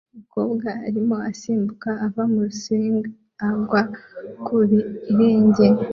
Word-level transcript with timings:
Umukobwa 0.13 0.69
arimo 0.87 1.15
asimbuka 1.31 1.89
ava 2.05 2.23
muri 2.33 2.51
swing 2.61 2.99
agwa 3.47 3.81
ku 4.45 4.53
birenge 4.69 5.65